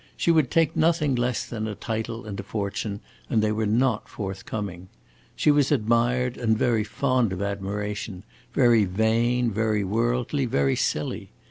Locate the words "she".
0.17-0.31, 5.35-5.51